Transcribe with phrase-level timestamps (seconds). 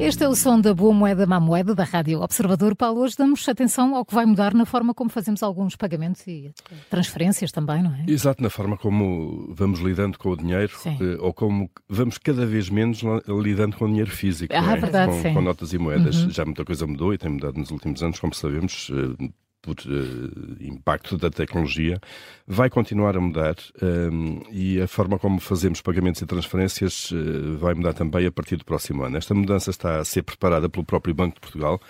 [0.00, 2.74] Este é o som da boa moeda má moeda da Rádio Observador.
[2.74, 6.50] Paulo, hoje damos atenção ao que vai mudar na forma como fazemos alguns pagamentos e
[6.88, 8.04] transferências também, não é?
[8.08, 10.96] Exato, na forma como vamos lidando com o dinheiro sim.
[10.98, 14.80] Eh, ou como vamos cada vez menos lidando com o dinheiro físico, ah, é?
[14.80, 15.34] verdade, com, sim.
[15.34, 16.16] com notas e moedas.
[16.16, 16.30] Uhum.
[16.30, 19.28] Já muita coisa mudou e tem mudado nos últimos anos, como sabemos eh,
[19.62, 22.00] por uh, impacto da tecnologia,
[22.46, 27.74] vai continuar a mudar um, e a forma como fazemos pagamentos e transferências uh, vai
[27.74, 29.16] mudar também a partir do próximo ano.
[29.16, 31.80] Esta mudança está a ser preparada pelo próprio Banco de Portugal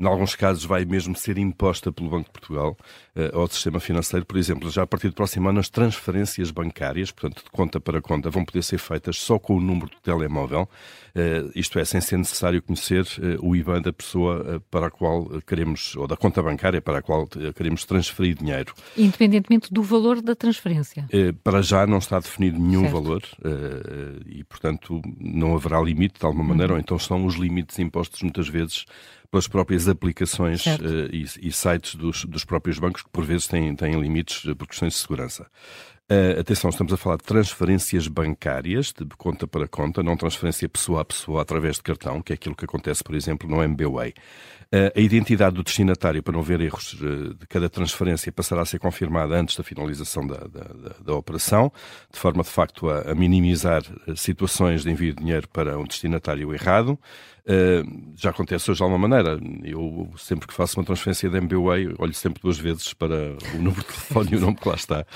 [0.00, 2.76] em alguns casos vai mesmo ser imposta pelo Banco de Portugal
[3.14, 4.24] uh, ao sistema financeiro.
[4.24, 8.00] Por exemplo, já a partir do próximo ano, as transferências bancárias, portanto, de conta para
[8.00, 12.00] conta, vão poder ser feitas só com o número de telemóvel, uh, isto é, sem
[12.00, 16.42] ser necessário conhecer uh, o IBAN da pessoa para a qual queremos, ou da conta
[16.42, 18.72] bancária para a qual queremos transferir dinheiro.
[18.96, 21.06] Independentemente do valor da transferência?
[21.44, 22.94] para já não está definido nenhum certo.
[22.94, 23.22] valor
[24.26, 26.78] e, portanto, não haverá limite de alguma maneira, uhum.
[26.78, 28.86] ou então são os limites impostos muitas vezes
[29.30, 33.74] pelas próprias aplicações uh, e, e, sites dos, dos, próprios bancos, que por vezes têm,
[33.76, 35.46] têm limites por questões de segurança.
[36.10, 41.02] Uh, atenção, estamos a falar de transferências bancárias, de conta para conta, não transferência pessoa
[41.02, 44.12] a pessoa através de cartão, que é aquilo que acontece, por exemplo, no MBWay.
[44.72, 48.66] Uh, a identidade do destinatário, para não haver erros uh, de cada transferência, passará a
[48.66, 51.72] ser confirmada antes da finalização da, da, da, da operação,
[52.12, 53.82] de forma, de facto, a, a minimizar
[54.16, 56.98] situações de envio de dinheiro para um destinatário errado.
[57.40, 59.40] Uh, já acontece hoje de alguma maneira.
[59.64, 63.80] Eu, sempre que faço uma transferência de MBWay, olho sempre duas vezes para o número
[63.80, 65.06] de telefone e o nome que lá está.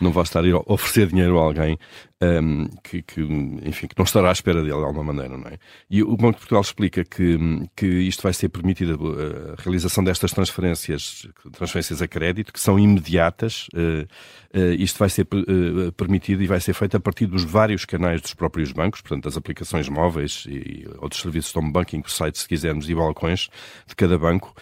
[0.00, 1.78] Não vai estar a oferecer dinheiro a alguém
[2.24, 5.58] um, que, que, enfim, que não estará à espera dele de alguma maneira, não é?
[5.90, 7.38] E o Banco de Portugal explica que,
[7.76, 9.16] que isto vai ser permitido,
[9.56, 15.22] a realização destas transferências, transferências a crédito, que são imediatas, uh, uh, isto vai ser
[15.22, 19.24] uh, permitido e vai ser feito a partir dos vários canais dos próprios bancos, portanto,
[19.24, 23.48] das aplicações móveis e outros serviços home banking, sites, se quisermos, e balcões
[23.86, 24.54] de cada banco,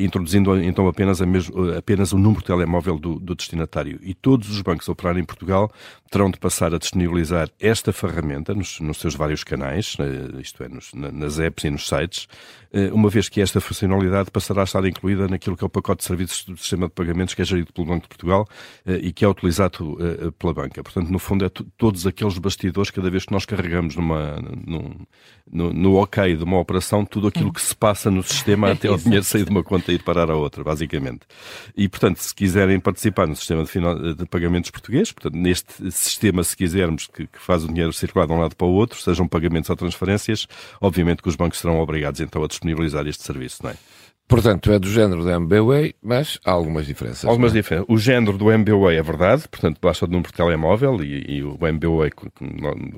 [0.00, 3.98] introduzindo então apenas, mesmo, apenas o número de telemóvel do, do destinatário.
[4.02, 5.72] E todos os bancos a operar em Portugal
[6.10, 10.68] terão de passar a disponibilizar esta ferramenta nos, nos seus vários canais, eh, isto é,
[10.68, 12.28] nos, nas apps e nos sites,
[12.92, 16.04] uma vez que esta funcionalidade passará a estar incluída naquilo que é o pacote de
[16.04, 18.48] serviços do sistema de pagamentos que é gerido pelo Banco de Portugal
[18.84, 19.96] eh, e que é utilizado
[20.38, 20.82] pela banca.
[20.82, 24.94] Portanto, no fundo, é todos aqueles bastidores, cada vez que nós carregamos numa, num,
[25.50, 28.96] no, no ok de uma operação, tudo aquilo que se passa no sistema até o
[28.96, 31.20] dinheiro sair de uma conta e ir parar a outra, basicamente.
[31.76, 36.56] E, portanto, se quiserem participar no sistema de, de pagamentos português, portanto, neste sistema, se
[36.56, 39.70] quisermos, que, que, faz o dinheiro circular de um lado para o outro, sejam pagamentos
[39.70, 40.46] ou transferências,
[40.80, 42.63] obviamente que os bancos serão obrigados então a disponibilizar
[43.06, 43.76] este serviço, não é?
[44.26, 47.26] Portanto, é do género do MBWay, mas há algumas diferenças.
[47.26, 47.56] Algumas é?
[47.56, 47.86] diferenças.
[47.90, 51.58] O género do MBWay é verdade, portanto, basta o número de telemóvel e, e o
[51.60, 52.10] MBWay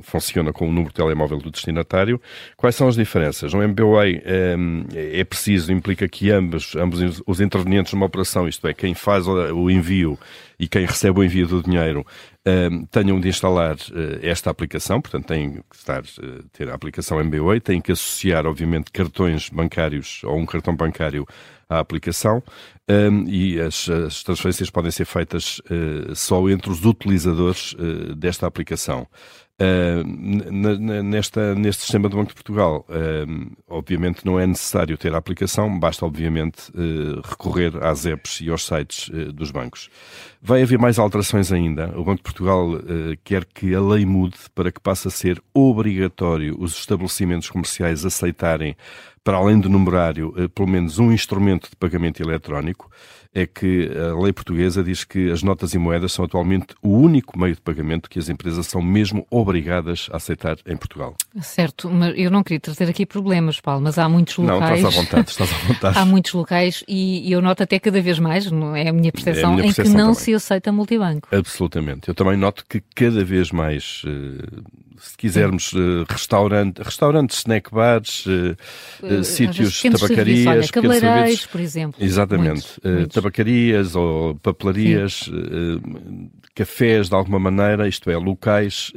[0.02, 2.20] funciona com o número de telemóvel do destinatário.
[2.56, 3.52] Quais são as diferenças?
[3.52, 4.56] O MBWay é,
[5.20, 9.68] é preciso, implica que ambos, ambos os intervenientes numa operação, isto é, quem faz o
[9.68, 10.16] envio
[10.60, 12.06] e quem recebe o envio do dinheiro,
[12.90, 17.60] tenham de instalar uh, esta aplicação, portanto têm que estar, uh, ter a aplicação MBWay,
[17.60, 21.26] têm que associar, obviamente, cartões bancários ou um cartão bancário
[21.68, 22.40] à aplicação
[22.88, 27.74] um, e as, as, transferências podem ser feitas uh, só entre os utilizadores
[28.16, 29.08] desta aplicação.
[29.58, 30.04] Uh,
[31.02, 35.78] nesta, neste sistema do Banco de Portugal, uh, obviamente não é necessário ter a aplicação,
[35.78, 39.88] basta obviamente uh, recorrer às apps e aos sites dos bancos.
[40.42, 41.90] Vai haver mais alterações ainda.
[41.98, 42.68] O Banco de Portugal
[43.24, 48.76] quer que a lei mude para que passe a ser obrigatório os estabelecimentos comerciais aceitarem,
[49.26, 52.88] para além do numerário, pelo menos um instrumento de pagamento eletrónico
[53.34, 57.38] é que a lei portuguesa diz que as notas e moedas são atualmente o único
[57.38, 61.14] meio de pagamento que as empresas são mesmo obrigadas a aceitar em Portugal.
[61.42, 64.80] Certo, mas eu não queria trazer aqui problemas, Paulo, mas há muitos locais.
[64.80, 65.98] Não, estás à vontade, estás à vontade.
[66.00, 69.50] há muitos locais e eu noto até cada vez mais, não é a minha percepção,
[69.50, 70.24] é a minha percepção em que não também.
[70.24, 71.28] se aceita multibanco.
[71.30, 72.08] Absolutamente.
[72.08, 74.62] Eu também noto que cada vez mais uh,
[74.98, 78.24] se quisermos, uh, restaurante, restaurantes, snack bars,
[79.16, 82.04] uh, uh, sítios, tabacarias, olha, cabeleireiros, por exemplo.
[82.04, 82.50] Exatamente.
[82.50, 83.14] Muitos, muitos.
[83.14, 85.30] Tabacarias ou papelarias,
[86.54, 88.92] cafés de alguma maneira, isto é, locais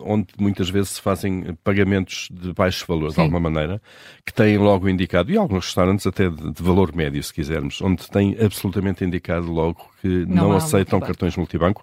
[0.00, 3.14] onde muitas vezes se fazem pagamentos de baixo valor, Sim.
[3.16, 3.80] de alguma maneira,
[4.24, 8.08] que têm logo indicado, e alguns restaurantes até de, de valor médio, se quisermos, onde
[8.10, 11.82] têm absolutamente indicado logo que não, não aceitam cartões multibanco.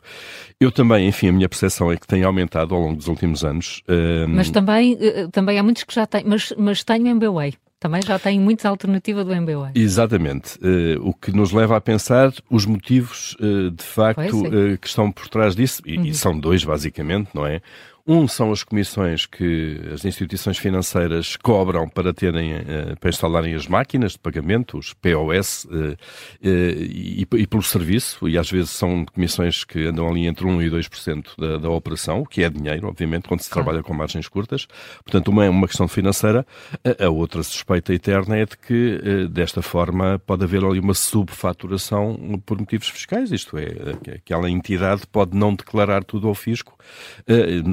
[0.59, 3.83] Eu também, enfim, a minha percepção é que tem aumentado ao longo dos últimos anos.
[4.29, 7.50] Mas também, eh, também há muitos que já têm, mas, mas têm MBWay.
[7.81, 9.71] Também já tem muitas alternativas do MBWay.
[9.73, 10.55] Exatamente.
[10.59, 15.11] Uh, o que nos leva a pensar os motivos, uh, de facto, uh, que estão
[15.11, 16.05] por trás disso, e, uhum.
[16.05, 17.59] e, são dois, basicamente, não é?
[18.05, 23.67] Um são as comissões que as instituições financeiras cobram para terem, eh, para instalarem as
[23.67, 25.97] máquinas de pagamento, os POS, eh,
[26.43, 30.61] eh, e, e pelo serviço, e às vezes são comissões que andam ali entre 1
[30.63, 33.65] e 2% da, da operação, o que é dinheiro, obviamente, quando se claro.
[33.65, 34.67] trabalha com margens curtas.
[35.03, 36.45] Portanto, uma é uma questão financeira,
[36.83, 42.41] a, a outra suspeita eterna é de que, desta forma, pode haver ali uma subfaturação
[42.45, 46.77] por motivos fiscais, isto é, aquela entidade pode não declarar tudo ao fisco,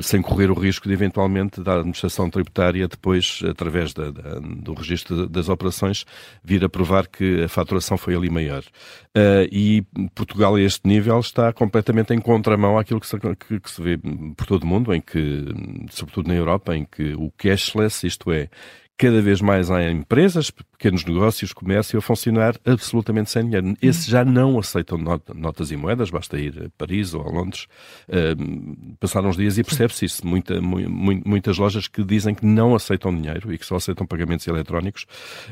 [0.02, 4.74] sem sem correr o risco de eventualmente da administração tributária depois, através da, da, do
[4.74, 6.04] registro das operações,
[6.42, 8.62] vir a provar que a faturação foi ali maior.
[9.16, 9.82] Uh, e
[10.14, 13.98] Portugal a este nível está completamente em contramão àquilo que se, que, que se vê
[14.36, 15.44] por todo o mundo, em que,
[15.90, 18.48] sobretudo na Europa, em que o cashless, isto é,
[18.98, 23.76] cada vez mais há empresas, pequenos negócios, comércio a funcionar absolutamente sem dinheiro.
[23.80, 24.98] Esses já não aceitam
[25.34, 27.68] notas e moedas, basta ir a Paris ou a Londres,
[28.08, 30.26] uh, passar uns dias e percebe-se isso.
[30.26, 30.78] Muita, mu
[31.24, 35.06] muitas lojas que dizem que não aceitam dinheiro e que só aceitam pagamentos eletrónicos.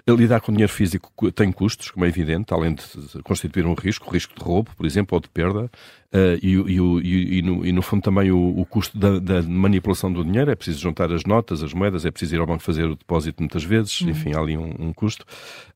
[0.08, 2.82] Lidar com dinheiro físico tem custos, como é evidente, além de
[3.22, 5.70] constituir um risco, risco de roubo, por exemplo, ou de perda.
[6.16, 10.10] Uh, e, e, e, no, e, no, fundo também o, o custo da, da, manipulação
[10.10, 12.84] do dinheiro, é preciso juntar as notas, as moedas, é preciso ir ao banco fazer
[12.84, 14.08] o depósito muitas vezes, uhum.
[14.08, 15.26] enfim, há ali um, um custo.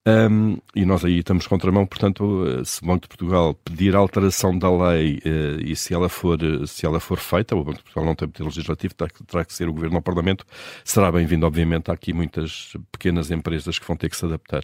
[0.06, 4.58] Um, e nós aí estamos contramão, portanto, eh, se o Banco de Portugal pedir alteração
[4.58, 8.06] da lei uh, e se ela, for, se ela for feita, o Banco de Portugal
[8.06, 10.46] não tem poder legislativo, terá, terá que ser o Governo ao Parlamento,
[10.82, 14.62] será bem-vindo, obviamente, há aqui muitas pequenas empresas que vão ter que se adaptar.